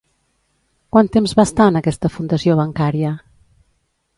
[0.95, 3.13] Quant temps va estar en aquesta fundació bancària?